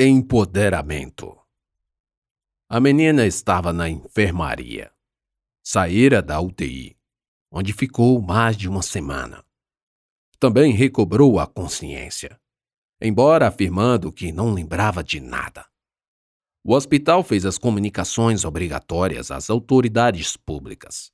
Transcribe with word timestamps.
Empoderamento. 0.00 1.36
A 2.68 2.78
menina 2.78 3.26
estava 3.26 3.72
na 3.72 3.88
enfermaria. 3.88 4.92
Saíra 5.60 6.22
da 6.22 6.40
UTI, 6.40 6.96
onde 7.50 7.72
ficou 7.72 8.22
mais 8.22 8.56
de 8.56 8.68
uma 8.68 8.80
semana. 8.80 9.44
Também 10.38 10.72
recobrou 10.72 11.40
a 11.40 11.48
consciência, 11.48 12.40
embora 13.00 13.48
afirmando 13.48 14.12
que 14.12 14.30
não 14.30 14.52
lembrava 14.52 15.02
de 15.02 15.18
nada. 15.18 15.66
O 16.62 16.74
hospital 16.74 17.24
fez 17.24 17.44
as 17.44 17.58
comunicações 17.58 18.44
obrigatórias 18.44 19.32
às 19.32 19.50
autoridades 19.50 20.36
públicas. 20.36 21.10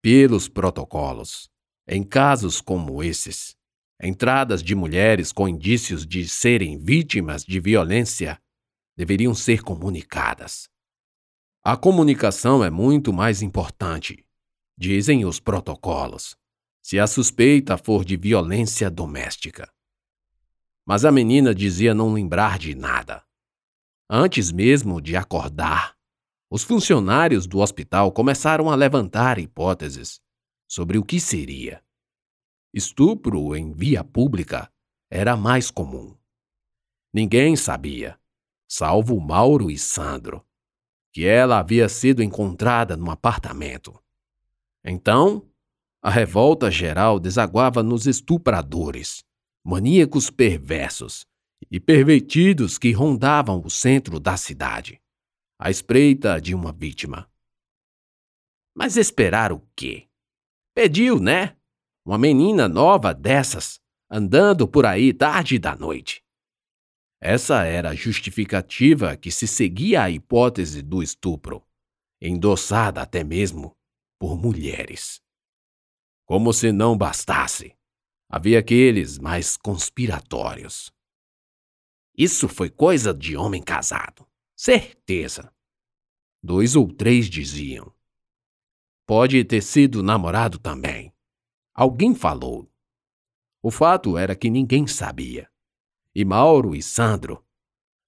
Pelos 0.00 0.48
protocolos, 0.48 1.50
em 1.86 2.02
casos 2.02 2.62
como 2.62 3.02
esses, 3.02 3.55
Entradas 4.02 4.62
de 4.62 4.74
mulheres 4.74 5.32
com 5.32 5.48
indícios 5.48 6.06
de 6.06 6.28
serem 6.28 6.78
vítimas 6.78 7.42
de 7.44 7.58
violência 7.58 8.38
deveriam 8.96 9.34
ser 9.34 9.62
comunicadas. 9.62 10.68
A 11.64 11.76
comunicação 11.76 12.62
é 12.62 12.70
muito 12.70 13.12
mais 13.12 13.42
importante, 13.42 14.24
dizem 14.76 15.24
os 15.24 15.40
protocolos, 15.40 16.36
se 16.82 16.98
a 16.98 17.06
suspeita 17.06 17.78
for 17.78 18.04
de 18.04 18.16
violência 18.16 18.90
doméstica. 18.90 19.68
Mas 20.86 21.04
a 21.04 21.10
menina 21.10 21.54
dizia 21.54 21.94
não 21.94 22.12
lembrar 22.12 22.58
de 22.58 22.74
nada. 22.74 23.24
Antes 24.08 24.52
mesmo 24.52 25.00
de 25.00 25.16
acordar, 25.16 25.96
os 26.48 26.62
funcionários 26.62 27.46
do 27.46 27.58
hospital 27.58 28.12
começaram 28.12 28.70
a 28.70 28.76
levantar 28.76 29.38
hipóteses 29.38 30.20
sobre 30.68 30.96
o 30.96 31.04
que 31.04 31.18
seria. 31.18 31.82
Estupro 32.76 33.56
em 33.56 33.72
via 33.72 34.04
pública 34.04 34.70
era 35.10 35.34
mais 35.34 35.70
comum. 35.70 36.14
Ninguém 37.10 37.56
sabia, 37.56 38.20
salvo 38.68 39.18
Mauro 39.18 39.70
e 39.70 39.78
Sandro, 39.78 40.46
que 41.10 41.24
ela 41.24 41.58
havia 41.58 41.88
sido 41.88 42.22
encontrada 42.22 42.94
no 42.94 43.10
apartamento. 43.10 43.98
Então, 44.84 45.50
a 46.02 46.10
revolta 46.10 46.70
geral 46.70 47.18
desaguava 47.18 47.82
nos 47.82 48.06
estupradores, 48.06 49.24
maníacos 49.64 50.28
perversos 50.28 51.24
e 51.70 51.80
pervertidos 51.80 52.76
que 52.76 52.92
rondavam 52.92 53.62
o 53.64 53.70
centro 53.70 54.20
da 54.20 54.36
cidade, 54.36 55.00
à 55.58 55.70
espreita 55.70 56.38
de 56.38 56.54
uma 56.54 56.74
vítima. 56.74 57.26
Mas 58.76 58.98
esperar 58.98 59.50
o 59.50 59.66
quê? 59.74 60.10
Pediu, 60.74 61.18
né? 61.18 61.56
Uma 62.06 62.18
menina 62.18 62.68
nova 62.68 63.12
dessas, 63.12 63.80
andando 64.08 64.68
por 64.68 64.86
aí 64.86 65.12
tarde 65.12 65.58
da 65.58 65.74
noite. 65.74 66.24
Essa 67.20 67.64
era 67.64 67.90
a 67.90 67.94
justificativa 67.96 69.16
que 69.16 69.28
se 69.28 69.48
seguia 69.48 70.04
à 70.04 70.08
hipótese 70.08 70.82
do 70.82 71.02
estupro, 71.02 71.66
endossada 72.20 73.02
até 73.02 73.24
mesmo 73.24 73.76
por 74.20 74.40
mulheres. 74.40 75.20
Como 76.24 76.52
se 76.52 76.70
não 76.70 76.96
bastasse, 76.96 77.76
havia 78.28 78.60
aqueles 78.60 79.18
mais 79.18 79.56
conspiratórios. 79.56 80.92
Isso 82.16 82.48
foi 82.48 82.70
coisa 82.70 83.12
de 83.12 83.36
homem 83.36 83.60
casado, 83.60 84.24
certeza. 84.56 85.52
Dois 86.40 86.76
ou 86.76 86.86
três 86.86 87.28
diziam. 87.28 87.92
Pode 89.04 89.42
ter 89.44 89.60
sido 89.60 90.04
namorado 90.04 90.56
também. 90.56 91.15
Alguém 91.78 92.14
falou. 92.14 92.72
O 93.62 93.70
fato 93.70 94.16
era 94.16 94.34
que 94.34 94.48
ninguém 94.48 94.86
sabia. 94.86 95.46
E 96.14 96.24
Mauro 96.24 96.74
e 96.74 96.82
Sandro 96.82 97.44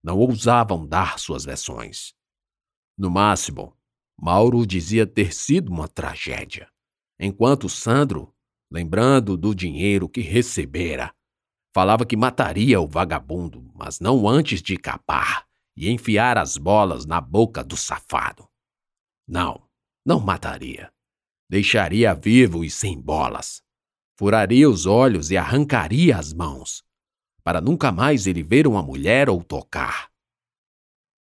não 0.02 0.16
ousavam 0.16 0.86
dar 0.86 1.19
suas 1.19 1.44
versões. 1.44 2.14
No 2.97 3.10
máximo, 3.10 3.77
Mauro 4.19 4.66
dizia 4.66 5.06
ter 5.06 5.34
sido 5.34 5.70
uma 5.70 5.86
tragédia, 5.86 6.72
enquanto 7.20 7.69
Sandro, 7.69 8.34
lembrando 8.70 9.37
do 9.37 9.54
dinheiro 9.54 10.09
que 10.09 10.22
recebera, 10.22 11.14
falava 11.75 12.06
que 12.06 12.16
mataria 12.16 12.81
o 12.81 12.88
vagabundo, 12.88 13.70
mas 13.75 14.00
não 14.00 14.26
antes 14.26 14.62
de 14.62 14.78
capar 14.78 15.47
e 15.76 15.91
enfiar 15.91 16.38
as 16.38 16.56
bolas 16.56 17.04
na 17.04 17.20
boca 17.20 17.62
do 17.62 17.76
safado. 17.76 18.48
Não, 19.28 19.62
não 20.06 20.19
mataria 20.20 20.91
deixaria 21.48 22.14
vivo 22.14 22.64
e 22.64 22.70
sem 22.70 23.00
bolas. 23.00 23.62
Furaria 24.19 24.69
os 24.69 24.84
olhos 24.84 25.31
e 25.31 25.36
arrancaria 25.36 26.16
as 26.16 26.32
mãos, 26.32 26.82
para 27.42 27.60
nunca 27.60 27.91
mais 27.91 28.26
ele 28.26 28.42
ver 28.42 28.66
uma 28.66 28.82
mulher 28.82 29.31
ou 29.31 29.42
tocar. 29.42 30.10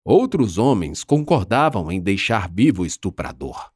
Outros 0.03 0.57
homens 0.57 1.03
concordavam 1.03 1.91
em 1.91 1.99
deixar 1.99 2.49
vivo 2.49 2.83
o 2.83 2.85
estuprador, 2.85 3.71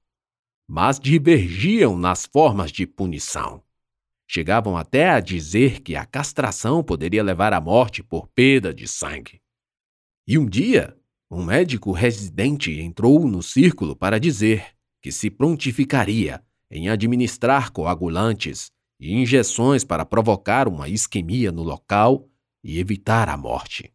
mas 0.67 0.99
divergiam 0.99 1.97
nas 1.97 2.25
formas 2.25 2.71
de 2.71 2.87
punição. 2.87 3.63
Chegavam 4.27 4.77
até 4.77 5.09
a 5.09 5.19
dizer 5.19 5.81
que 5.81 5.95
a 5.95 6.05
castração 6.05 6.83
poderia 6.83 7.23
levar 7.23 7.51
à 7.51 7.59
morte 7.59 8.03
por 8.03 8.27
perda 8.27 8.73
de 8.73 8.87
sangue. 8.87 9.41
E 10.27 10.37
um 10.37 10.45
dia, 10.45 10.95
um 11.31 11.43
médico 11.43 11.91
residente 11.91 12.79
entrou 12.79 13.27
no 13.27 13.41
círculo 13.41 13.95
para 13.95 14.19
dizer 14.19 14.78
que 15.01 15.11
se 15.11 15.29
prontificaria 15.29 16.43
em 16.69 16.89
administrar 16.89 17.71
coagulantes 17.71 18.71
e 18.99 19.13
injeções 19.13 19.83
para 19.83 20.05
provocar 20.05 20.67
uma 20.67 20.87
isquemia 20.87 21.51
no 21.51 21.63
local 21.63 22.29
e 22.63 22.79
evitar 22.79 23.29
a 23.29 23.37
morte. 23.37 23.93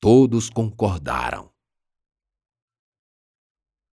Todos 0.00 0.48
concordaram. 0.48 1.50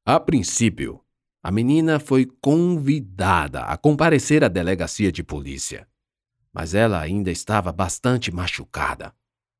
A 0.06 0.19
princípio, 0.19 1.03
a 1.44 1.52
menina 1.52 2.00
foi 2.00 2.25
convidada 2.25 3.62
a 3.63 3.78
comparecer 3.78 4.44
à 4.44 4.47
delegacia 4.47 5.12
de 5.12 5.22
polícia, 5.22 5.88
mas 6.53 6.74
ela 6.74 7.02
ainda 7.02 7.30
estava 7.30 7.72
bastante 7.72 8.31
machucada. 8.31 9.13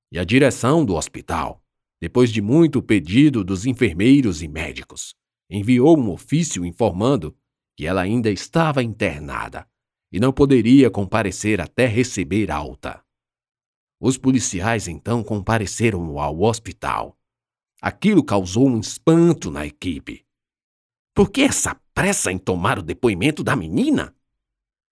E 0.10 0.18
a 0.18 0.24
direção 0.24 0.86
do 0.86 0.96
hospital, 0.96 1.62
depois 2.00 2.32
de 2.32 2.42
muito 2.42 2.82
pedido 2.82 3.44
dos 3.44 3.66
enfermeiros 3.66 4.42
e 4.42 4.48
médicos, 4.48 5.14
enviou 5.50 5.98
um 5.98 6.12
ofício 6.12 6.66
informando 6.66 7.36
que 7.76 7.86
ela 7.86 8.02
ainda 8.02 8.30
estava 8.30 8.84
internada 8.84 9.68
e 10.12 10.20
não 10.20 10.34
poderia 10.34 10.90
comparecer 10.90 11.62
até 11.62 11.86
receber 11.86 12.50
alta. 12.50 13.04
Os 14.00 14.18
policiais 14.18 14.88
então 14.88 15.24
compareceram 15.24 16.20
ao 16.20 16.42
hospital. 16.42 17.18
Aquilo 17.82 18.24
causou 18.24 18.68
um 18.68 18.80
espanto 18.80 19.52
na 19.52 19.66
equipe. 19.66 20.26
Por 21.14 21.32
que 21.32 21.42
essa 21.42 21.76
pressa 21.94 22.32
em 22.32 22.38
tomar 22.38 22.80
o 22.80 22.84
depoimento 22.84 23.44
da 23.44 23.56
menina? 23.56 24.16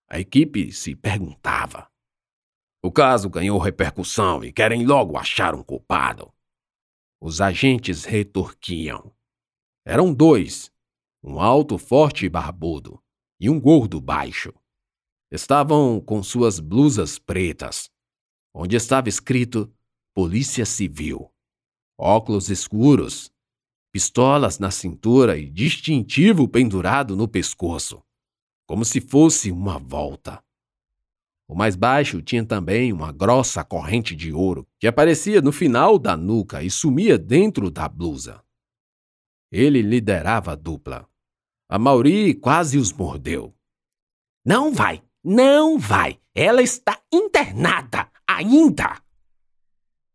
A 0.10 0.20
equipe 0.20 0.72
se 0.72 0.96
perguntava. 0.96 1.90
O 2.84 2.92
caso 2.92 3.30
ganhou 3.30 3.58
repercussão 3.58 4.44
e 4.44 4.52
querem 4.52 4.86
logo 4.86 5.18
achar 5.18 5.56
um 5.56 5.64
culpado. 5.64 6.32
Os 7.20 7.42
agentes 7.42 8.06
retorquiam. 8.06 9.15
Eram 9.86 10.12
dois 10.12 10.74
um 11.28 11.40
alto, 11.40 11.80
forte 11.80 12.28
e 12.28 12.30
barbudo, 12.30 13.02
e 13.40 13.50
um 13.50 13.60
gordo 13.60 14.00
baixo. 14.00 14.54
Estavam 15.32 16.00
com 16.00 16.22
suas 16.22 16.60
blusas 16.60 17.18
pretas, 17.18 17.90
onde 18.54 18.76
estava 18.76 19.10
escrito 19.10 19.74
Polícia 20.14 20.68
Civil, 20.68 21.32
óculos 22.00 22.52
escuros, 22.52 23.32
pistolas 23.92 24.60
na 24.60 24.70
cintura 24.70 25.36
e 25.36 25.50
distintivo 25.50 26.48
pendurado 26.48 27.16
no 27.16 27.28
pescoço, 27.28 28.04
como 28.68 28.86
se 28.86 29.02
fosse 29.02 29.52
uma 29.52 29.80
volta. 29.80 30.44
O 31.48 31.56
mais 31.56 31.76
baixo 31.76 32.22
tinha 32.22 32.46
também 32.46 32.94
uma 32.94 33.12
grossa 33.12 33.64
corrente 33.64 34.16
de 34.16 34.32
ouro 34.32 34.68
que 34.80 34.86
aparecia 34.86 35.42
no 35.42 35.52
final 35.52 35.98
da 35.98 36.16
nuca 36.16 36.62
e 36.62 36.70
sumia 36.70 37.18
dentro 37.18 37.72
da 37.72 37.90
blusa. 37.90 38.45
Ele 39.52 39.82
liderava 39.82 40.54
a 40.54 40.56
dupla. 40.56 41.08
A 41.70 41.80
Mauri 41.80 42.34
quase 42.34 42.78
os 42.78 42.92
mordeu. 42.92 43.56
Não 44.46 44.74
vai, 44.74 45.04
não 45.24 45.80
vai. 45.80 46.20
Ela 46.34 46.62
está 46.62 47.02
internada 47.12 48.12
ainda. 48.28 49.02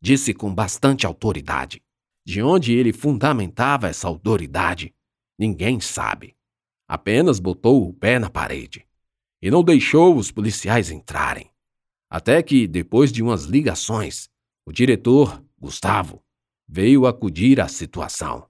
Disse 0.00 0.32
com 0.34 0.54
bastante 0.54 1.06
autoridade. 1.06 1.82
De 2.24 2.42
onde 2.42 2.72
ele 2.72 2.92
fundamentava 2.92 3.88
essa 3.88 4.06
autoridade, 4.06 4.94
ninguém 5.38 5.80
sabe. 5.80 6.36
Apenas 6.86 7.40
botou 7.40 7.88
o 7.88 7.92
pé 7.92 8.18
na 8.18 8.28
parede 8.28 8.86
e 9.42 9.50
não 9.50 9.64
deixou 9.64 10.16
os 10.16 10.30
policiais 10.30 10.90
entrarem. 10.90 11.50
Até 12.10 12.42
que, 12.42 12.66
depois 12.66 13.12
de 13.12 13.22
umas 13.22 13.44
ligações, 13.44 14.28
o 14.66 14.72
diretor, 14.72 15.42
Gustavo, 15.58 16.22
veio 16.68 17.06
acudir 17.06 17.60
à 17.60 17.68
situação. 17.68 18.49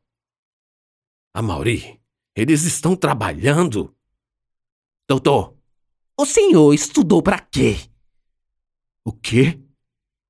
A 1.33 1.41
Mauri 1.41 2.01
eles 2.35 2.65
estão 2.65 2.97
trabalhando. 2.97 3.95
Doutor, 5.07 5.57
o 6.17 6.25
senhor 6.25 6.73
estudou 6.73 7.23
para 7.23 7.39
quê? 7.39 7.77
O 9.05 9.13
quê? 9.13 9.61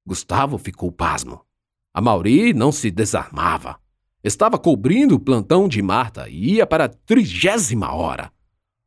Gustavo 0.07 0.59
ficou 0.59 0.91
pasmo. 0.91 1.45
A 1.93 2.01
Mauri 2.01 2.53
não 2.53 2.73
se 2.73 2.91
desarmava. 2.91 3.81
Estava 4.25 4.59
cobrindo 4.59 5.15
o 5.15 5.21
plantão 5.21 5.69
de 5.69 5.81
Marta 5.81 6.29
e 6.29 6.55
ia 6.55 6.67
para 6.67 6.87
a 6.87 6.89
trigésima 6.89 7.95
hora. 7.95 8.33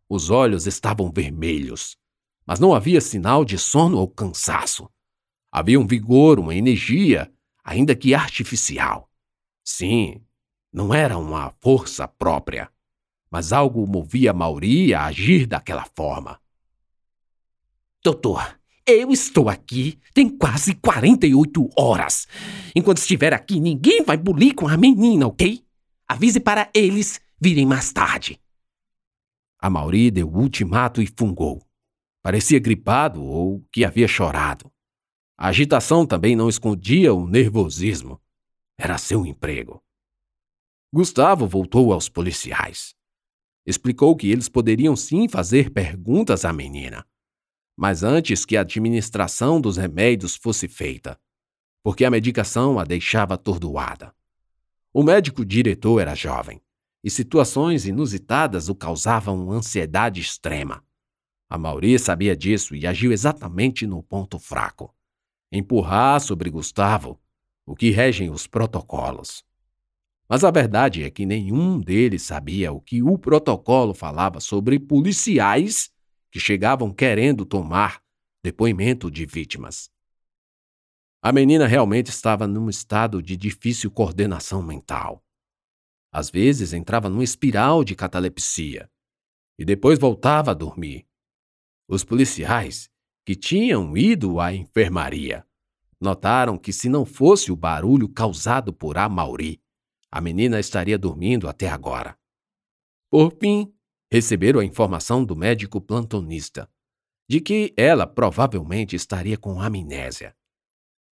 Os 0.10 0.30
olhos 0.30 0.68
estavam 0.68 1.12
vermelhos, 1.12 1.98
mas 2.45 2.60
não 2.60 2.74
havia 2.74 3.01
sinal 3.01 3.45
de 3.45 3.57
sono 3.57 3.98
ou 3.98 4.07
cansaço. 4.07 4.89
Havia 5.51 5.80
um 5.80 5.88
vigor, 5.88 6.39
uma 6.39 6.56
energia, 6.56 7.31
ainda 7.63 7.95
que 7.95 8.13
artificial. 8.13 9.10
Sim, 9.63 10.21
não 10.73 10.93
era 10.93 11.17
uma 11.17 11.51
força 11.61 12.07
própria, 12.07 12.69
mas 13.29 13.53
algo 13.53 13.85
movia 13.85 14.33
Mauri 14.33 14.93
a 14.93 15.05
agir 15.05 15.45
daquela 15.45 15.85
forma. 15.95 16.39
Doutor, 18.03 18.59
eu 18.85 19.11
estou 19.11 19.47
aqui 19.47 19.97
tem 20.13 20.27
quase 20.27 20.73
48 20.75 21.69
horas. 21.77 22.27
Enquanto 22.75 22.97
estiver 22.97 23.33
aqui, 23.33 23.59
ninguém 23.59 24.03
vai 24.03 24.17
bulir 24.17 24.53
com 24.55 24.67
a 24.67 24.75
menina, 24.75 25.27
ok? 25.27 25.63
Avise 26.07 26.39
para 26.39 26.69
eles 26.73 27.21
virem 27.39 27.65
mais 27.65 27.91
tarde. 27.91 28.39
A 29.59 29.69
Mauri 29.69 30.11
deu 30.11 30.27
o 30.27 30.37
ultimato 30.37 31.01
e 31.01 31.07
fungou. 31.07 31.65
Parecia 32.21 32.59
gripado 32.59 33.23
ou 33.23 33.63
que 33.71 33.85
havia 33.85 34.07
chorado. 34.07 34.69
A 35.37 35.47
agitação 35.47 36.05
também 36.05 36.35
não 36.35 36.49
escondia 36.49 37.13
o 37.13 37.27
nervosismo. 37.27 38.19
Era 38.77 38.97
seu 38.97 39.25
emprego. 39.25 39.81
Gustavo 40.95 41.47
voltou 41.47 41.91
aos 41.91 42.07
policiais. 42.07 42.93
Explicou 43.65 44.15
que 44.15 44.29
eles 44.29 44.47
poderiam 44.47 44.95
sim 44.95 45.27
fazer 45.27 45.71
perguntas 45.71 46.45
à 46.45 46.53
menina, 46.53 47.03
mas 47.75 48.03
antes 48.03 48.45
que 48.45 48.55
a 48.55 48.61
administração 48.61 49.59
dos 49.59 49.75
remédios 49.75 50.35
fosse 50.35 50.67
feita, 50.67 51.19
porque 51.81 52.05
a 52.05 52.11
medicação 52.11 52.77
a 52.77 52.83
deixava 52.83 53.33
atordoada. 53.33 54.13
O 54.93 55.01
médico 55.01 55.43
diretor 55.43 55.99
era 55.99 56.13
jovem 56.13 56.61
e 57.03 57.09
situações 57.09 57.87
inusitadas 57.87 58.69
o 58.69 58.75
causavam 58.75 59.51
ansiedade 59.51 60.21
extrema. 60.21 60.85
A 61.49 61.57
Mauri 61.57 61.97
sabia 61.97 62.35
disso 62.35 62.75
e 62.75 62.85
agiu 62.85 63.11
exatamente 63.11 63.87
no 63.87 64.03
ponto 64.03 64.37
fraco 64.37 64.93
empurrar 65.51 66.21
sobre 66.21 66.51
Gustavo 66.51 67.19
o 67.65 67.75
que 67.75 67.89
regem 67.89 68.29
os 68.29 68.45
protocolos. 68.45 69.43
Mas 70.27 70.43
a 70.43 70.51
verdade 70.51 71.03
é 71.03 71.09
que 71.09 71.25
nenhum 71.25 71.79
deles 71.79 72.23
sabia 72.23 72.71
o 72.71 72.79
que 72.81 73.03
o 73.03 73.17
protocolo 73.17 73.93
falava 73.93 74.39
sobre 74.39 74.79
policiais 74.79 75.91
que 76.31 76.39
chegavam 76.39 76.93
querendo 76.93 77.45
tomar 77.45 78.01
depoimento 78.43 79.09
de 79.09 79.25
vítimas. 79.25 79.89
A 81.21 81.31
menina 81.31 81.65
realmente 81.67 82.07
estava 82.07 82.45
num 82.45 82.69
estado 82.69 83.21
de 83.21 83.37
difícil 83.37 83.89
coordenação 83.89 84.61
mental. 84.61 85.23
Às 86.11 86.29
vezes 86.29 86.73
entrava 86.73 87.07
numa 87.07 87.23
espiral 87.23 87.83
de 87.83 87.95
catalepsia 87.95 88.89
e 89.57 89.63
depois 89.63 89.97
voltava 89.97 90.51
a 90.51 90.53
dormir. 90.53 91.07
Os 91.87 92.03
policiais, 92.03 92.89
que 93.25 93.35
tinham 93.35 93.95
ido 93.95 94.39
à 94.39 94.53
enfermaria, 94.53 95.45
notaram 95.99 96.57
que 96.57 96.73
se 96.73 96.89
não 96.89 97.05
fosse 97.05 97.51
o 97.51 97.55
barulho 97.55 98.09
causado 98.09 98.73
por 98.73 98.97
Amauri, 98.97 99.62
a 100.13 100.21
menina 100.21 100.60
estaria 100.60 100.98
dormindo 100.98 101.48
até 101.48 101.69
agora. 101.69 102.18
Por 103.10 103.36
fim, 103.39 103.74
receberam 104.12 104.60
a 104.60 104.65
informação 104.65 105.25
do 105.25 105.36
médico 105.36 105.81
plantonista 105.81 106.69
de 107.27 107.42
que 107.42 107.74
ela 107.75 108.06
provavelmente 108.06 108.95
estaria 108.95 109.38
com 109.38 109.60
amnésia. 109.60 110.36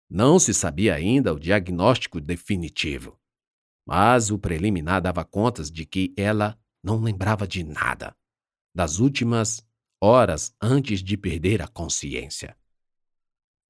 Não 0.10 0.40
se 0.40 0.54
sabia 0.54 0.96
ainda 0.96 1.34
o 1.34 1.40
diagnóstico 1.40 2.20
definitivo 2.20 3.20
mas 3.90 4.30
o 4.30 4.38
preliminar 4.38 5.02
dava 5.02 5.26
contas 5.26 5.72
de 5.72 5.84
que 5.84 6.14
ela 6.16 6.56
não 6.84 7.02
lembrava 7.02 7.48
de 7.48 7.64
nada, 7.64 8.16
das 8.72 9.00
últimas 9.00 9.66
horas 10.00 10.56
antes 10.62 11.02
de 11.02 11.18
perder 11.18 11.60
a 11.60 11.68
consciência. 11.68 12.56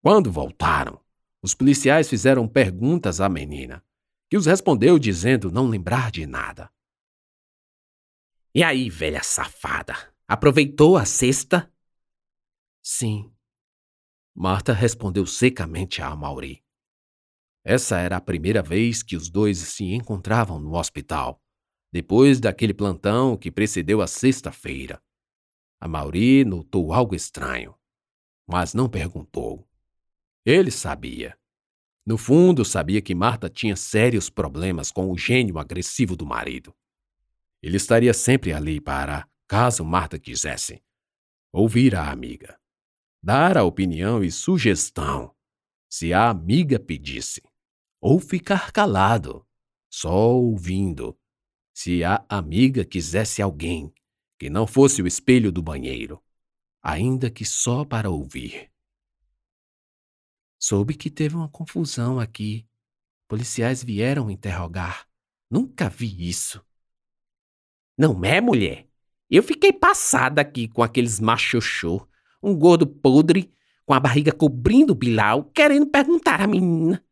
Quando 0.02 0.30
voltaram, 0.30 1.00
os 1.42 1.56
policiais 1.56 2.10
fizeram 2.10 2.50
perguntas 2.50 3.22
à 3.22 3.30
menina, 3.30 3.81
que 4.30 4.38
os 4.38 4.46
respondeu 4.46 5.00
dizendo 5.00 5.52
não 5.52 5.68
lembrar 5.68 6.12
de 6.12 6.26
nada. 6.28 6.72
E 8.54 8.64
aí, 8.64 8.90
velha 8.90 9.24
safada, 9.24 9.96
aproveitou 10.28 10.98
a 10.98 11.06
cesta? 11.06 11.72
Sim. 12.81 13.34
Marta 14.36 14.72
respondeu 14.72 15.26
secamente 15.26 16.02
a 16.02 16.16
Mauri. 16.16 16.64
Essa 17.64 18.00
era 18.00 18.18
a 18.18 18.22
primeira 18.22 18.62
vez 18.62 19.04
que 19.04 19.16
os 19.16 19.30
dois 19.30 19.58
se 19.58 19.84
encontravam 19.94 20.60
no 20.60 20.76
hospital, 20.76 21.44
depois 21.92 22.40
daquele 22.40 22.74
plantão 22.74 23.36
que 23.36 23.52
precedeu 23.52 24.02
a 24.02 24.08
sexta-feira. 24.08 25.02
A 25.80 25.88
Mauri 25.88 26.46
notou 26.46 26.94
algo 26.94 27.16
estranho, 27.16 27.76
mas 28.48 28.74
não 28.74 28.90
perguntou. 28.90 29.68
Ele 30.46 30.72
sabia. 30.72 31.38
No 32.09 32.17
fundo, 32.17 32.65
sabia 32.65 33.03
que 33.03 33.13
Marta 33.13 33.47
tinha 33.47 33.75
sérios 33.75 34.31
problemas 34.31 34.91
com 34.91 35.11
o 35.11 35.15
gênio 35.15 35.59
agressivo 35.59 36.15
do 36.15 36.25
marido. 36.25 36.73
Ele 37.61 37.77
estaria 37.77 38.15
sempre 38.15 38.51
ali 38.51 38.81
para, 38.81 39.29
caso 39.47 39.85
Marta 39.85 40.17
quisesse, 40.17 40.81
ouvir 41.51 41.95
a 41.95 42.09
amiga, 42.09 42.59
dar 43.21 43.59
a 43.59 43.63
opinião 43.63 44.23
e 44.23 44.31
sugestão, 44.31 45.35
se 45.88 46.11
a 46.11 46.31
amiga 46.31 46.79
pedisse 46.79 47.44
ou 48.01 48.19
ficar 48.19 48.71
calado, 48.71 49.45
só 49.88 50.31
ouvindo, 50.31 51.15
se 51.71 52.03
a 52.03 52.25
amiga 52.27 52.83
quisesse 52.83 53.39
alguém 53.39 53.94
que 54.39 54.50
não 54.50 54.65
fosse 54.65 55.00
o 55.00 55.06
espelho 55.06 55.51
do 55.51 55.61
banheiro, 55.61 56.19
ainda 56.81 57.29
que 57.29 57.45
só 57.45 57.85
para 57.85 58.09
ouvir. 58.09 58.71
Soube 60.59 60.94
que 60.94 61.09
teve 61.09 61.35
uma 61.35 61.47
confusão 61.47 62.19
aqui. 62.19 62.67
Policiais 63.29 63.81
vieram 63.81 64.29
interrogar. 64.29 65.07
Nunca 65.50 65.88
vi 65.89 66.27
isso. 66.27 66.61
Não 67.97 68.25
é, 68.25 68.41
mulher? 68.41 68.89
Eu 69.29 69.41
fiquei 69.41 69.71
passada 69.71 70.41
aqui 70.41 70.67
com 70.67 70.83
aqueles 70.83 71.19
machoxô, 71.19 72.06
um 72.44 72.56
gordo 72.56 72.85
podre, 72.85 73.53
com 73.85 73.94
a 73.94 74.00
barriga 74.00 74.31
cobrindo 74.31 74.94
o 74.94 74.95
bilau, 74.95 75.45
querendo 75.45 75.88
perguntar 75.88 76.41
à 76.41 76.47
menina. 76.47 77.03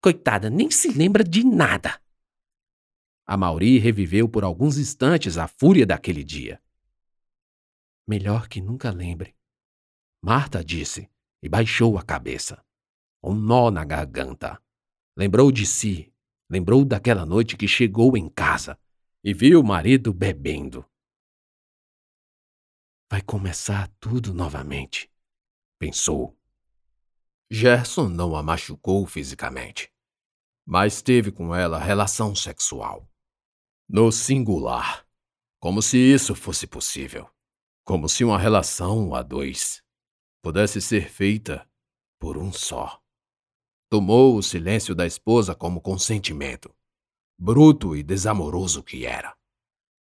Coitada, 0.00 0.48
nem 0.48 0.70
se 0.70 0.92
lembra 0.92 1.24
de 1.24 1.44
nada. 1.44 2.00
A 3.26 3.36
Mauri 3.36 3.78
reviveu 3.78 4.28
por 4.28 4.44
alguns 4.44 4.78
instantes 4.78 5.36
a 5.36 5.48
fúria 5.48 5.84
daquele 5.84 6.22
dia. 6.22 6.62
Melhor 8.06 8.48
que 8.48 8.60
nunca 8.60 8.90
lembre. 8.90 9.34
Marta 10.22 10.64
disse 10.64 11.10
e 11.42 11.48
baixou 11.48 11.98
a 11.98 12.02
cabeça. 12.02 12.62
Um 13.22 13.34
nó 13.34 13.70
na 13.70 13.84
garganta. 13.84 14.62
Lembrou 15.16 15.50
de 15.50 15.66
si, 15.66 16.12
lembrou 16.48 16.84
daquela 16.84 17.26
noite 17.26 17.56
que 17.56 17.66
chegou 17.66 18.16
em 18.16 18.28
casa 18.28 18.78
e 19.24 19.34
viu 19.34 19.60
o 19.60 19.64
marido 19.64 20.12
bebendo. 20.12 20.84
Vai 23.10 23.22
começar 23.22 23.88
tudo 23.98 24.32
novamente, 24.32 25.10
pensou. 25.78 26.38
Gerson 27.50 28.08
não 28.08 28.36
a 28.36 28.42
machucou 28.42 29.06
fisicamente, 29.06 29.92
mas 30.66 31.00
teve 31.00 31.32
com 31.32 31.54
ela 31.54 31.78
relação 31.78 32.34
sexual. 32.34 33.10
No 33.88 34.12
singular, 34.12 35.08
como 35.58 35.82
se 35.82 35.96
isso 35.98 36.34
fosse 36.34 36.66
possível. 36.66 37.28
Como 37.84 38.08
se 38.08 38.22
uma 38.22 38.38
relação 38.38 39.14
a 39.14 39.22
dois 39.22 39.82
pudesse 40.42 40.80
ser 40.80 41.08
feita 41.08 41.68
por 42.18 42.36
um 42.36 42.52
só. 42.52 43.02
Tomou 43.90 44.36
o 44.36 44.42
silêncio 44.42 44.94
da 44.94 45.06
esposa 45.06 45.54
como 45.54 45.80
consentimento, 45.80 46.74
bruto 47.38 47.96
e 47.96 48.02
desamoroso 48.02 48.82
que 48.82 49.06
era. 49.06 49.34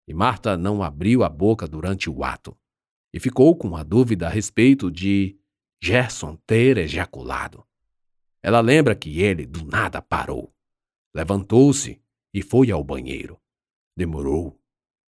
E 0.05 0.13
Marta 0.13 0.57
não 0.57 0.83
abriu 0.83 1.23
a 1.23 1.29
boca 1.29 1.67
durante 1.67 2.09
o 2.09 2.23
ato, 2.23 2.57
e 3.13 3.19
ficou 3.19 3.55
com 3.55 3.77
a 3.77 3.83
dúvida 3.83 4.27
a 4.27 4.29
respeito 4.29 4.91
de 4.91 5.39
Gerson 5.81 6.35
ter 6.45 6.77
ejaculado. 6.77 7.65
Ela 8.41 8.59
lembra 8.59 8.95
que 8.95 9.21
ele 9.21 9.45
do 9.45 9.65
nada 9.65 10.01
parou. 10.01 10.53
Levantou-se 11.13 12.01
e 12.33 12.41
foi 12.41 12.71
ao 12.71 12.83
banheiro. 12.83 13.39
Demorou. 13.95 14.59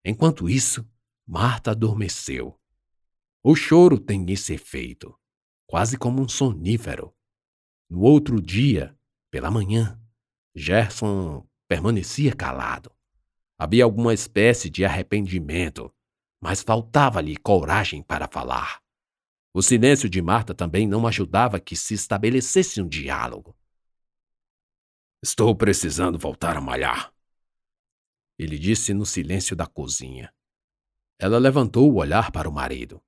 Enquanto 0.04 0.48
isso, 0.48 0.88
Marta 1.26 1.72
adormeceu. 1.72 2.58
O 3.42 3.54
choro 3.54 3.98
tem 3.98 4.24
esse 4.30 4.54
efeito, 4.54 5.18
quase 5.66 5.98
como 5.98 6.22
um 6.22 6.28
sonífero. 6.28 7.14
No 7.88 8.02
outro 8.02 8.40
dia, 8.40 8.94
pela 9.30 9.50
manhã, 9.50 9.98
Gerson 10.54 11.46
permanecia 11.66 12.34
calado. 12.34 12.90
Havia 13.58 13.84
alguma 13.84 14.12
espécie 14.12 14.68
de 14.68 14.84
arrependimento, 14.84 15.92
mas 16.40 16.62
faltava-lhe 16.62 17.36
coragem 17.36 18.02
para 18.02 18.28
falar. 18.28 18.80
O 19.54 19.62
silêncio 19.62 20.08
de 20.08 20.20
Marta 20.20 20.54
também 20.54 20.86
não 20.86 21.06
ajudava 21.06 21.58
que 21.58 21.74
se 21.74 21.94
estabelecesse 21.94 22.80
um 22.80 22.88
diálogo. 22.88 23.56
Estou 25.22 25.56
precisando 25.56 26.18
voltar 26.18 26.56
a 26.56 26.60
malhar. 26.60 27.12
Ele 28.38 28.58
disse 28.58 28.94
no 28.94 29.04
silêncio 29.04 29.56
da 29.56 29.66
cozinha. 29.66 30.32
Ela 31.18 31.38
levantou 31.38 31.90
o 31.90 31.96
olhar 31.96 32.30
para 32.30 32.48
o 32.48 32.52
marido 32.52 33.02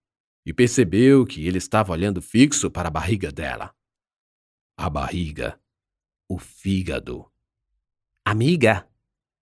e 0.44 0.52
percebeu 0.52 1.24
que 1.24 1.46
ele 1.46 1.58
estava 1.58 1.92
olhando 1.92 2.20
fixo 2.20 2.68
para 2.68 2.88
a 2.88 2.90
barriga 2.90 3.30
dela. 3.30 3.72
A 4.82 4.88
barriga. 4.88 5.60
O 6.26 6.38
fígado. 6.38 7.30
Amiga! 8.24 8.88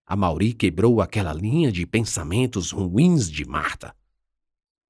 A 0.04 0.16
Mauri 0.16 0.52
quebrou 0.52 1.00
aquela 1.00 1.32
linha 1.32 1.70
de 1.70 1.86
pensamentos 1.86 2.72
ruins 2.72 3.30
de 3.30 3.44
Marta. 3.44 3.94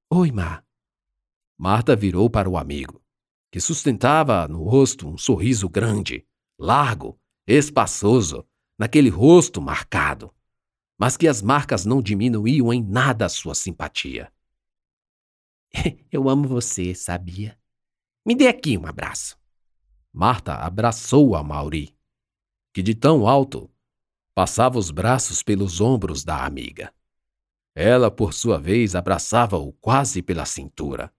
Oi, 0.08 0.32
Mar. 0.32 0.64
Marta 1.58 1.94
virou 1.94 2.30
para 2.30 2.48
o 2.48 2.56
amigo, 2.56 3.04
que 3.52 3.60
sustentava 3.60 4.48
no 4.48 4.62
rosto 4.62 5.06
um 5.06 5.18
sorriso 5.18 5.68
grande, 5.68 6.26
largo, 6.58 7.20
espaçoso, 7.46 8.42
naquele 8.78 9.10
rosto 9.10 9.60
marcado, 9.60 10.34
mas 10.98 11.14
que 11.18 11.28
as 11.28 11.42
marcas 11.42 11.84
não 11.84 12.00
diminuíam 12.00 12.72
em 12.72 12.82
nada 12.82 13.26
a 13.26 13.28
sua 13.28 13.54
simpatia. 13.54 14.32
Eu 16.10 16.26
amo 16.26 16.48
você, 16.48 16.94
sabia? 16.94 17.60
Me 18.24 18.34
dê 18.34 18.48
aqui 18.48 18.78
um 18.78 18.86
abraço. 18.86 19.38
Marta 20.20 20.54
abraçou 20.54 21.36
a 21.36 21.44
Mauri, 21.44 21.94
que 22.74 22.82
de 22.82 22.92
tão 22.92 23.28
alto 23.28 23.70
passava 24.34 24.76
os 24.76 24.90
braços 24.90 25.44
pelos 25.44 25.80
ombros 25.80 26.24
da 26.24 26.44
amiga. 26.44 26.92
Ela, 27.72 28.10
por 28.10 28.34
sua 28.34 28.58
vez, 28.58 28.96
abraçava-o 28.96 29.72
quase 29.74 30.20
pela 30.20 30.44
cintura. 30.44 31.14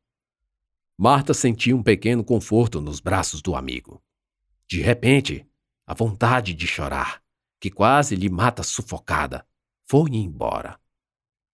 Marta 0.98 1.34
sentia 1.34 1.74
um 1.74 1.82
pequeno 1.82 2.26
conforto 2.26 2.82
nos 2.82 3.00
braços 3.00 3.42
do 3.42 3.56
amigo. 3.56 4.04
De 4.68 4.82
repente, 4.82 5.48
a 5.88 5.94
vontade 5.94 6.54
de 6.54 6.68
chorar, 6.68 7.24
que 7.58 7.72
quase 7.72 8.18
lhe 8.18 8.28
mata 8.28 8.64
sufocada, 8.64 9.48
foi 9.86 10.10
embora. 10.10 10.78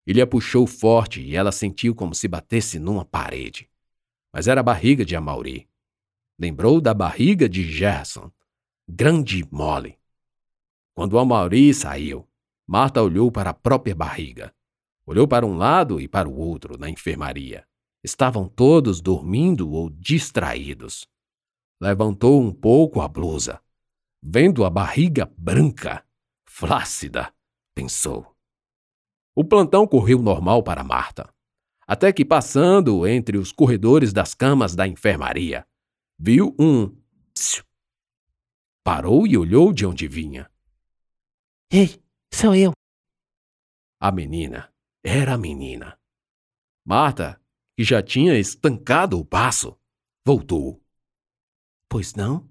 Ele 0.03 0.19
a 0.19 0.25
puxou 0.25 0.65
forte 0.65 1.21
e 1.21 1.35
ela 1.35 1.51
sentiu 1.51 1.93
como 1.93 2.15
se 2.15 2.27
batesse 2.27 2.79
numa 2.79 3.05
parede. 3.05 3.69
Mas 4.33 4.47
era 4.47 4.61
a 4.61 4.63
barriga 4.63 5.05
de 5.05 5.15
Amauri. 5.15 5.69
Lembrou 6.38 6.82
da 6.82 6.94
barriga 6.94 7.48
de 7.48 7.63
Gerson, 7.63 8.30
grande 8.88 9.39
e 9.39 9.48
mole. 9.50 9.98
Quando 10.94 11.18
Amauri 11.18 11.74
saiu, 11.74 12.27
Marta 12.68 13.01
olhou 13.01 13.32
para 13.32 13.51
a 13.51 13.54
própria 13.54 13.96
barriga. 13.96 14.54
Olhou 15.06 15.27
para 15.27 15.46
um 15.46 15.56
lado 15.56 16.01
e 16.01 16.08
para 16.08 16.27
o 16.27 16.36
outro 16.36 16.77
na 16.77 16.89
enfermaria. 16.89 17.65
Estavam 18.04 18.50
todos 18.50 19.00
dormindo 19.01 19.70
ou 19.72 19.89
distraídos. 19.89 21.08
Levantou 21.80 22.42
um 22.42 22.51
pouco 22.51 23.01
a 23.01 23.08
blusa. 23.08 23.62
Vendo 24.22 24.65
a 24.65 24.70
barriga 24.70 25.32
branca, 25.38 26.04
flácida, 26.46 27.32
pensou. 27.74 28.36
O 29.36 29.44
plantão 29.44 29.86
correu 29.86 30.22
normal 30.22 30.63
para 30.63 30.84
Marta. 30.84 31.30
Até 31.88 32.12
que, 32.12 32.25
passando 32.25 33.06
entre 33.06 33.38
os 33.38 33.51
corredores 33.51 34.12
das 34.12 34.34
camas 34.34 34.75
da 34.75 34.88
enfermaria, 34.88 35.68
viu 36.17 36.55
um. 36.60 36.95
Parou 38.84 39.25
e 39.25 39.38
olhou 39.38 39.74
de 39.74 39.86
onde 39.86 40.07
vinha. 40.07 40.50
Ei, 41.72 42.01
sou 42.31 42.53
eu. 42.53 42.72
A 44.00 44.12
menina 44.12 44.72
era 45.03 45.34
a 45.34 45.38
menina. 45.38 46.00
Marta 46.86 47.41
que 47.75 47.84
já 47.84 48.01
tinha 48.01 48.38
estancado 48.38 49.19
o 49.19 49.25
passo, 49.25 49.77
voltou. 50.25 50.81
Pois 51.89 52.13
não? 52.13 52.50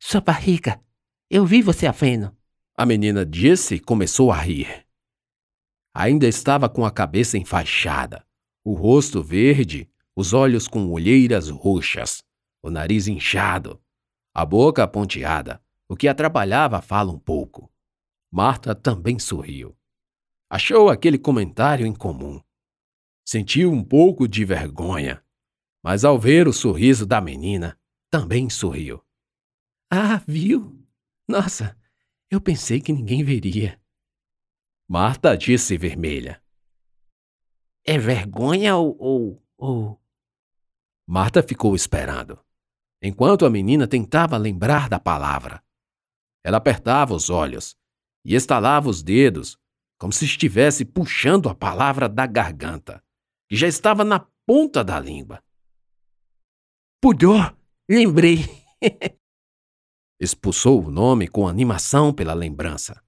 Sua 0.00 0.20
barriga. 0.20 0.82
Eu 1.30 1.44
vi 1.44 1.62
você 1.62 1.86
avendo. 1.86 2.36
A 2.76 2.84
menina 2.84 3.24
disse 3.24 3.76
e 3.76 3.80
começou 3.80 4.32
a 4.32 4.36
rir. 4.36 4.86
Ainda 5.94 6.26
estava 6.26 6.68
com 6.68 6.84
a 6.84 6.90
cabeça 6.90 7.38
enfaixada, 7.38 8.26
o 8.62 8.74
rosto 8.74 9.22
verde, 9.22 9.90
os 10.16 10.32
olhos 10.32 10.66
com 10.66 10.90
olheiras 10.90 11.50
roxas, 11.50 12.24
o 12.62 12.70
nariz 12.70 13.06
inchado, 13.06 13.80
a 14.34 14.46
boca 14.46 14.88
ponteada, 14.88 15.62
o 15.86 15.94
que 15.94 16.08
atrapalhava 16.08 16.78
a 16.78 16.82
fala 16.82 17.12
um 17.12 17.18
pouco. 17.18 17.70
Marta 18.32 18.74
também 18.74 19.18
sorriu. 19.18 19.76
Achou 20.48 20.88
aquele 20.88 21.18
comentário 21.18 21.86
incomum. 21.86 22.40
Sentiu 23.24 23.70
um 23.70 23.84
pouco 23.84 24.26
de 24.26 24.44
vergonha, 24.44 25.22
mas 25.82 26.04
ao 26.04 26.18
ver 26.18 26.48
o 26.48 26.52
sorriso 26.52 27.04
da 27.04 27.20
menina, 27.20 27.78
também 28.10 28.48
sorriu. 28.48 29.04
Ah, 29.90 30.22
viu? 30.26 30.82
Nossa, 31.28 31.76
eu 32.30 32.40
pensei 32.40 32.80
que 32.80 32.92
ninguém 32.92 33.22
veria. 33.22 33.80
Marta 34.88 35.36
disse 35.36 35.76
vermelha. 35.76 36.42
É 37.84 37.98
vergonha 37.98 38.76
ou, 38.76 38.96
ou, 38.98 39.42
ou. 39.56 40.05
Marta 41.06 41.42
ficou 41.42 41.74
esperando, 41.74 42.38
enquanto 43.00 43.46
a 43.46 43.50
menina 43.50 43.86
tentava 43.86 44.36
lembrar 44.36 44.88
da 44.88 44.98
palavra. 44.98 45.62
Ela 46.44 46.58
apertava 46.58 47.14
os 47.14 47.30
olhos 47.30 47.76
e 48.24 48.34
estalava 48.34 48.88
os 48.88 49.02
dedos, 49.02 49.58
como 49.98 50.12
se 50.12 50.24
estivesse 50.24 50.84
puxando 50.84 51.48
a 51.48 51.54
palavra 51.54 52.08
da 52.08 52.26
garganta 52.26 53.02
que 53.48 53.56
já 53.56 53.68
estava 53.68 54.04
na 54.04 54.26
ponta 54.44 54.82
da 54.82 54.98
língua. 54.98 55.42
Pudor, 57.00 57.56
lembrei. 57.88 58.38
Expulsou 60.18 60.84
o 60.84 60.90
nome 60.90 61.28
com 61.28 61.46
animação 61.46 62.12
pela 62.12 62.34
lembrança. 62.34 63.02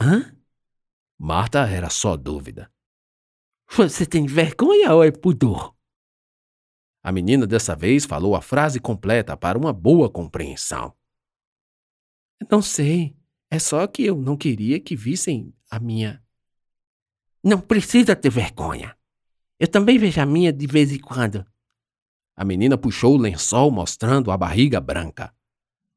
Hã? 0.00 0.36
Marta 1.18 1.66
era 1.68 1.88
só 1.88 2.16
dúvida. 2.16 2.72
Você 3.70 4.04
tem 4.04 4.26
vergonha 4.26 4.94
ou 4.94 5.02
é 5.02 5.10
pudor? 5.10 5.74
A 7.02 7.10
menina 7.10 7.46
dessa 7.46 7.74
vez 7.74 8.04
falou 8.04 8.36
a 8.36 8.40
frase 8.40 8.78
completa 8.78 9.36
para 9.36 9.58
uma 9.58 9.72
boa 9.72 10.08
compreensão. 10.10 10.94
Não 12.50 12.62
sei. 12.62 13.16
É 13.50 13.58
só 13.58 13.86
que 13.86 14.04
eu 14.04 14.16
não 14.16 14.36
queria 14.36 14.80
que 14.80 14.96
vissem 14.96 15.52
a 15.70 15.78
minha 15.78 16.22
não 17.42 17.60
precisa 17.60 18.14
ter 18.14 18.30
vergonha. 18.30 18.96
Eu 19.58 19.66
também 19.66 19.98
vejo 19.98 20.20
a 20.20 20.26
minha 20.26 20.52
de 20.52 20.66
vez 20.66 20.92
em 20.92 20.98
quando. 20.98 21.44
A 22.36 22.44
menina 22.44 22.78
puxou 22.78 23.14
o 23.14 23.18
lençol 23.18 23.70
mostrando 23.70 24.30
a 24.30 24.36
barriga 24.36 24.80
branca. 24.80 25.34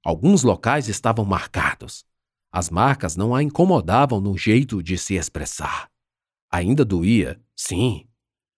Alguns 0.04 0.44
locais 0.44 0.88
estavam 0.88 1.24
marcados. 1.24 2.04
As 2.52 2.70
marcas 2.70 3.16
não 3.16 3.36
a 3.36 3.44
incomodavam 3.44 4.20
no 4.20 4.38
jeito 4.38 4.82
de 4.82 4.98
se 4.98 5.16
expressar. 5.16 5.90
Ainda 6.50 6.84
doía, 6.84 7.40
sim. 7.56 8.05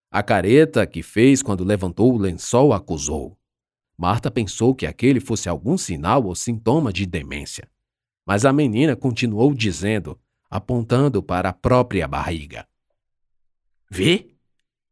A 0.10 0.24
careta 0.24 0.88
que 0.88 1.04
fez 1.04 1.44
quando 1.44 1.66
levantou 1.66 2.14
o 2.14 2.18
lençol 2.18 2.72
acusou. 2.72 3.38
Marta 3.98 4.32
pensou 4.32 4.74
que 4.74 4.86
aquele 4.86 5.20
fosse 5.20 5.50
algum 5.50 5.78
sinal 5.78 6.24
ou 6.26 6.36
sintoma 6.36 6.94
de 6.94 7.06
demência. 7.06 7.70
Mas 8.26 8.46
a 8.46 8.54
menina 8.54 8.96
continuou 8.96 9.54
dizendo, 9.54 10.20
apontando 10.50 11.22
para 11.22 11.50
a 11.50 11.54
própria 11.54 12.08
barriga. 12.08 12.68
Vê? 13.90 14.36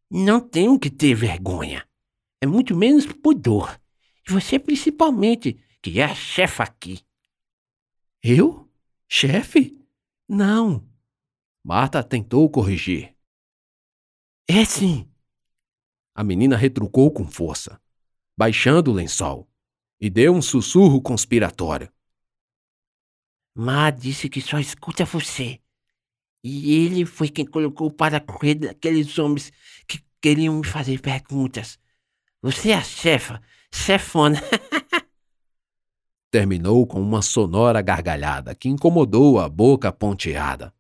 Não 0.10 0.40
tenho 0.40 0.80
que 0.80 0.90
ter 0.90 1.14
vergonha. 1.14 1.88
É 2.42 2.48
muito 2.48 2.76
menos 2.76 3.06
pudor. 3.06 3.80
E 4.28 4.32
você 4.32 4.60
principalmente, 4.60 5.60
que 5.82 6.00
é 6.00 6.04
a 6.04 6.16
chefa 6.16 6.64
aqui. 6.64 7.02
Eu? 8.24 8.70
Chefe? 9.08 9.80
Não. 10.28 10.84
Marta 11.64 12.04
tentou 12.04 12.50
corrigir. 12.50 13.15
É 14.48 14.64
sim. 14.64 15.10
A 16.14 16.24
menina 16.24 16.56
retrucou 16.56 17.12
com 17.12 17.26
força, 17.26 17.82
baixando 18.38 18.92
o 18.92 18.94
lençol, 18.94 19.50
e 20.00 20.10
deu 20.10 20.34
um 20.34 20.42
sussurro 20.42 21.02
conspiratório. 21.02 21.92
Má 23.56 23.90
disse 23.90 24.30
que 24.30 24.42
só 24.42 24.60
escuta 24.60 25.04
você. 25.04 25.60
E 26.44 26.76
ele 26.76 27.06
foi 27.06 27.30
quem 27.30 27.46
colocou 27.46 27.90
para 27.90 28.20
correr 28.20 28.56
daqueles 28.56 29.18
homens 29.18 29.52
que 29.88 30.00
queriam 30.22 30.60
me 30.60 30.68
fazer 30.68 31.02
perguntas. 31.02 31.80
Você 32.42 32.70
é 32.70 32.76
a 32.76 32.84
chefa, 32.84 33.42
chefona. 33.74 34.40
Terminou 36.30 36.86
com 36.86 37.02
uma 37.02 37.24
sonora 37.24 37.82
gargalhada 37.82 38.54
que 38.54 38.70
incomodou 38.70 39.40
a 39.40 39.50
boca 39.50 39.92
ponteada. 39.92 40.72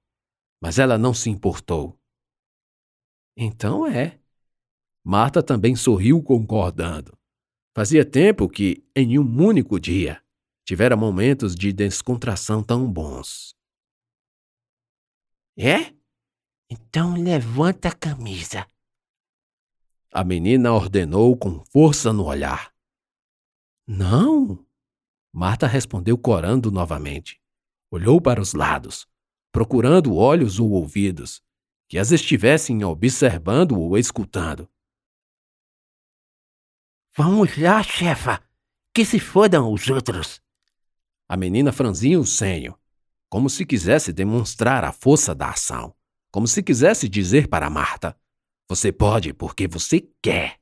Mas 0.62 0.78
ela 0.78 0.98
não 0.98 1.14
se 1.14 1.30
importou. 1.30 1.98
Então 3.36 3.86
é. 3.86 4.20
Marta 5.04 5.44
também 5.44 5.76
sorriu 5.76 6.24
concordando. 6.24 7.18
Fazia 7.76 8.06
tempo 8.06 8.48
que, 8.48 8.84
em 8.96 9.20
um 9.20 9.44
único 9.44 9.80
dia, 9.80 10.24
tivera 10.64 10.96
momentos 10.96 11.54
de 11.54 11.74
descontração 11.74 12.64
tão 12.64 12.92
bons. 12.92 13.54
É? 15.58 15.94
Então 16.70 17.22
levanta 17.22 17.90
a 17.90 17.96
camisa. 17.96 18.66
A 20.12 20.24
menina 20.24 20.74
ordenou 20.74 21.38
com 21.38 21.64
força 21.66 22.14
no 22.14 22.26
olhar. 22.26 22.74
Não. 23.86 24.66
Marta 25.32 25.68
respondeu 25.68 26.18
corando 26.18 26.72
novamente. 26.72 27.42
Olhou 27.92 28.20
para 28.22 28.42
os 28.42 28.54
lados, 28.54 29.06
procurando 29.52 30.16
olhos 30.16 30.60
ou 30.60 30.72
ouvidos 30.72 31.45
que 31.88 31.98
as 31.98 32.12
estivessem 32.12 32.84
observando 32.84 33.80
ou 33.80 33.98
escutando. 33.98 34.70
Vamos 37.16 37.58
lá, 37.58 37.82
chefa, 37.82 38.42
que 38.94 39.06
se 39.06 39.20
fodam 39.20 39.72
os 39.72 39.90
outros. 39.90 40.42
A 41.28 41.38
menina 41.38 41.72
franzia 41.72 42.20
o 42.20 42.26
senho, 42.26 42.78
como 43.30 43.50
se 43.50 43.66
quisesse 43.66 44.12
demonstrar 44.12 44.84
a 44.84 44.92
força 44.92 45.34
da 45.34 45.50
ação, 45.50 45.96
como 46.32 46.48
se 46.48 46.62
quisesse 46.62 47.08
dizer 47.08 47.48
para 47.48 47.70
Marta: 47.70 48.18
Você 48.68 48.92
pode 48.92 49.34
porque 49.34 49.68
você 49.68 50.08
quer. 50.22 50.60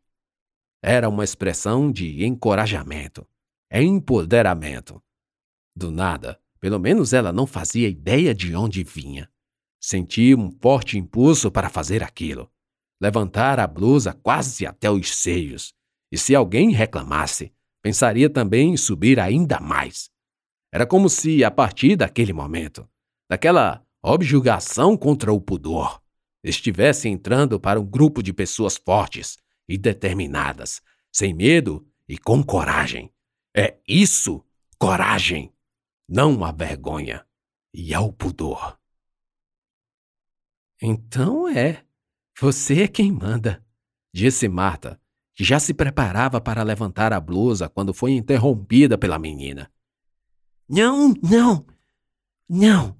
Era 0.81 1.09
uma 1.09 1.23
expressão 1.23 1.91
de 1.91 2.23
encorajamento, 2.23 3.27
empoderamento. 3.71 5.01
Do 5.75 5.89
nada, 5.89 6.39
pelo 6.59 6.79
menos 6.79 7.13
ela 7.13 7.33
não 7.33 7.47
fazia 7.47 7.89
ideia 7.89 8.35
de 8.35 8.55
onde 8.55 8.83
vinha. 8.83 9.32
Sentia 9.85 10.37
um 10.37 10.49
forte 10.49 10.97
impulso 10.97 11.51
para 11.51 11.69
fazer 11.69 12.01
aquilo. 12.01 12.49
Levantar 13.01 13.59
a 13.59 13.67
blusa 13.67 14.13
quase 14.13 14.65
até 14.65 14.89
os 14.89 15.13
seios. 15.13 15.73
E 16.09 16.17
se 16.17 16.33
alguém 16.33 16.71
reclamasse, 16.71 17.51
pensaria 17.81 18.29
também 18.29 18.71
em 18.71 18.77
subir 18.77 19.19
ainda 19.19 19.59
mais. 19.59 20.09
Era 20.71 20.87
como 20.87 21.09
se, 21.09 21.43
a 21.43 21.51
partir 21.51 21.97
daquele 21.97 22.31
momento, 22.31 22.87
daquela 23.29 23.85
objulgação 24.01 24.95
contra 24.95 25.33
o 25.33 25.41
pudor, 25.41 26.01
estivesse 26.41 27.09
entrando 27.09 27.59
para 27.59 27.77
um 27.77 27.85
grupo 27.85 28.23
de 28.23 28.31
pessoas 28.31 28.77
fortes 28.77 29.37
e 29.67 29.77
determinadas, 29.77 30.81
sem 31.11 31.33
medo 31.33 31.85
e 32.07 32.17
com 32.17 32.41
coragem. 32.41 33.11
É 33.53 33.77
isso, 33.85 34.45
coragem, 34.79 35.53
não 36.07 36.41
a 36.45 36.53
vergonha 36.53 37.25
e 37.73 37.93
ao 37.93 38.13
pudor. 38.13 38.81
Então 40.85 41.47
é. 41.47 41.85
Você 42.41 42.81
é 42.81 42.87
quem 42.89 43.09
manda, 43.09 43.63
disse 44.13 44.49
Marta, 44.49 44.99
que 45.33 45.43
já 45.43 45.57
se 45.57 45.73
preparava 45.73 46.41
para 46.41 46.61
levantar 46.61 47.13
a 47.13 47.21
blusa 47.21 47.69
quando 47.69 47.93
foi 47.93 48.11
interrompida 48.11 48.97
pela 48.97 49.17
menina. 49.17 49.71
Não, 50.67 51.13
não, 51.23 51.65
não. 52.49 52.97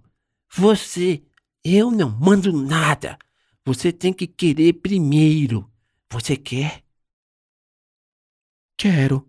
Você, 0.55 1.25
eu 1.63 1.91
não 1.91 2.09
mando 2.09 2.53
nada. 2.53 3.17
Você 3.65 3.91
tem 3.91 4.13
que 4.13 4.27
querer 4.27 4.73
primeiro. 4.73 5.69
Você 6.09 6.37
quer? 6.37 6.85
Quero. 8.77 9.27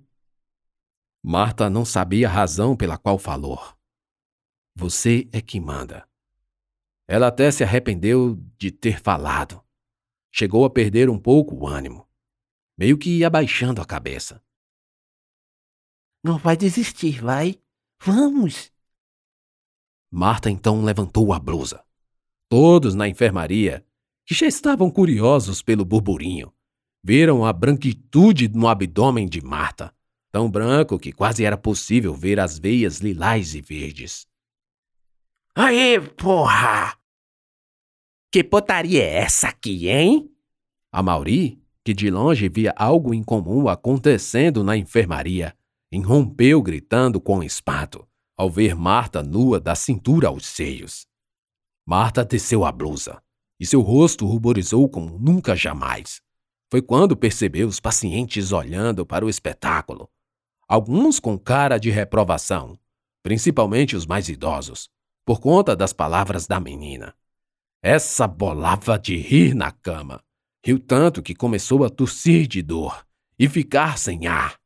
Marta 1.23 1.69
não 1.69 1.85
sabia 1.85 2.29
a 2.29 2.33
razão 2.33 2.77
pela 2.77 2.99
qual 2.99 3.19
falou. 3.19 3.59
Você 4.77 5.29
é 5.33 5.41
que 5.41 5.59
manda. 5.59 6.07
Ela 7.07 7.29
até 7.29 7.51
se 7.51 7.63
arrependeu 7.63 8.37
de 8.57 8.71
ter 8.71 9.01
falado. 9.01 9.63
Chegou 10.33 10.65
a 10.65 10.71
perder 10.71 11.09
um 11.11 11.19
pouco 11.19 11.55
o 11.55 11.67
ânimo, 11.67 12.09
meio 12.77 12.99
que 12.99 13.25
abaixando 13.25 13.81
a 13.81 13.85
cabeça. 13.85 14.43
Não 16.23 16.39
vai 16.39 16.57
desistir, 16.57 17.21
vai? 17.23 17.61
Vamos! 18.03 18.73
Marta 20.11 20.51
então 20.51 20.83
levantou 20.83 21.33
a 21.33 21.39
blusa. 21.39 21.85
Todos 22.49 22.95
na 22.95 23.09
enfermaria, 23.09 23.85
que 24.25 24.35
já 24.35 24.47
estavam 24.47 24.91
curiosos 24.91 25.61
pelo 25.61 25.85
burburinho, 25.85 26.53
viram 27.03 27.45
a 27.45 27.53
branquitude 27.53 28.49
no 28.49 28.67
abdômen 28.67 29.29
de 29.29 29.43
Marta, 29.43 29.95
tão 30.33 30.51
branco 30.51 30.99
que 30.99 31.13
quase 31.13 31.45
era 31.45 31.59
possível 31.59 32.15
ver 32.15 32.41
as 32.41 32.59
veias 32.59 32.99
lilás 32.99 33.55
e 33.55 33.61
verdes. 33.61 34.27
Aê, 35.57 36.01
porra! 36.01 36.99
Que 38.33 38.43
potaria 38.43 39.05
é 39.05 39.19
essa 39.19 39.49
aqui, 39.49 39.89
hein? 39.89 40.29
A 40.93 41.01
Mauri, 41.01 41.63
que 41.85 41.95
de 41.95 42.11
longe 42.11 42.49
via 42.49 42.75
algo 42.77 43.15
incomum 43.15 43.69
acontecendo 43.69 44.65
na 44.65 44.77
enfermaria, 44.77 45.57
irrompeu 45.93 46.61
gritando 46.61 47.21
com 47.21 47.41
espanto 47.41 48.05
ao 48.37 48.51
ver 48.51 48.75
Marta 48.75 49.23
nua 49.23 49.61
da 49.61 49.77
cintura 49.77 50.27
aos 50.27 50.45
seios. 50.45 51.07
Marta 51.87 52.25
desceu 52.25 52.65
a 52.65 52.73
blusa 52.73 53.23
e 53.61 53.65
seu 53.65 53.81
rosto 53.81 54.27
ruborizou 54.27 54.89
como 54.89 55.19
nunca 55.19 55.55
jamais. 55.55 56.21
Foi 56.69 56.83
quando 56.83 57.17
percebeu 57.17 57.69
os 57.69 57.79
pacientes 57.79 58.51
olhando 58.51 59.07
para 59.07 59.25
o 59.25 59.29
espetáculo, 59.29 60.11
alguns 60.67 61.21
com 61.21 61.39
cara 61.39 61.79
de 61.79 61.91
reprovação, 61.91 62.77
principalmente 63.23 63.95
os 63.95 64.05
mais 64.05 64.29
idosos, 64.29 64.91
por 65.25 65.41
conta 65.41 65.75
das 65.75 65.93
palavras 65.93 66.47
da 66.47 66.61
menina. 66.61 67.15
Essa 67.83 68.27
bolava 68.27 68.99
de 68.99 69.17
rir 69.17 69.55
na 69.55 69.71
cama. 69.71 70.23
Riu 70.65 70.79
tanto 70.79 71.23
que 71.23 71.35
começou 71.35 71.85
a 71.85 71.91
tossir 71.91 72.47
de 72.47 72.63
dor 72.63 73.07
e 73.39 73.49
ficar 73.49 73.99
sem 73.99 74.27
ar. 74.27 74.59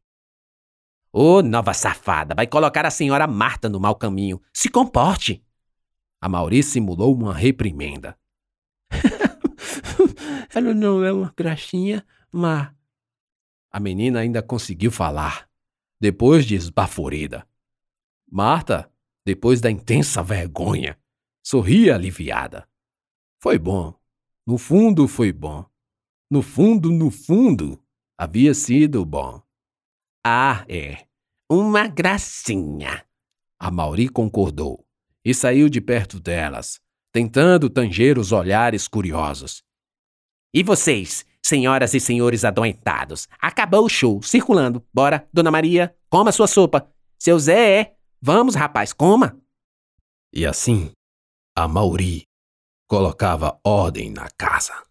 Ô, 1.13 1.39
oh, 1.39 1.43
nova 1.43 1.73
safada, 1.73 2.35
vai 2.35 2.47
colocar 2.47 2.85
a 2.85 2.91
senhora 2.91 3.27
Marta 3.27 3.69
no 3.69 3.81
mau 3.81 3.97
caminho. 3.97 4.41
Se 4.53 4.69
comporte. 4.69 5.43
A 6.21 6.29
Maurícia 6.29 6.75
simulou 6.75 7.15
uma 7.15 7.35
reprimenda. 7.35 8.17
Ela 10.55 10.75
não 10.75 11.05
é 11.05 11.13
uma 11.13 11.33
graxinha, 11.37 12.05
mas. 12.33 12.71
A 13.71 13.81
menina 13.81 14.21
ainda 14.21 14.43
conseguiu 14.43 14.91
falar, 14.91 15.49
depois 16.01 16.45
de 16.45 16.55
esbaforida. 16.55 17.47
Marta 18.31 18.91
depois 19.29 19.61
da 19.61 19.71
intensa 19.71 20.23
vergonha, 20.23 20.99
sorria 21.45 21.95
aliviada. 21.95 22.67
Foi 23.43 23.59
bom. 23.59 23.93
No 24.47 24.57
fundo, 24.57 25.07
foi 25.07 25.33
bom. 25.33 25.67
No 26.31 26.41
fundo, 26.41 26.91
no 26.91 27.11
fundo, 27.11 27.79
havia 28.17 28.55
sido 28.55 29.05
bom. 29.05 29.43
Ah, 30.25 30.65
é. 30.67 31.05
Uma 31.47 31.87
gracinha. 31.89 33.05
A 33.61 33.71
Mauri 33.71 34.09
concordou 34.09 34.83
e 35.23 35.35
saiu 35.35 35.69
de 35.69 35.83
perto 35.83 36.19
delas, 36.19 36.81
tentando 37.13 37.69
tanger 37.69 38.19
os 38.19 38.33
olhares 38.33 38.89
curiosos. 38.89 39.63
E 40.55 40.63
vocês, 40.63 41.27
senhoras 41.43 41.93
e 41.93 42.01
senhores 42.01 42.47
adoentados, 42.47 43.29
acabou 43.39 43.85
o 43.85 43.91
show, 43.91 44.23
circulando. 44.23 44.83
Bora, 44.91 45.29
Dona 45.31 45.51
Maria, 45.51 45.95
coma 46.09 46.33
sua 46.33 46.47
sopa. 46.47 46.91
Seu 47.19 47.39
Zé 47.39 47.81
é 47.81 47.98
Vamos, 48.21 48.55
rapaz, 48.55 48.93
coma. 48.93 49.41
E 50.33 50.45
assim, 50.45 50.91
a 51.57 51.69
Mauri 51.69 52.25
colocava 52.89 53.61
ordem 53.65 54.11
na 54.11 54.29
casa. 54.31 54.88